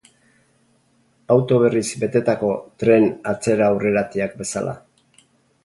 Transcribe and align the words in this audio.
Auto 1.35 1.59
berriz 1.65 1.83
betetako 2.05 2.51
tren 2.85 3.07
atzera-aurreratiak 3.35 4.37
bezala. 4.43 4.77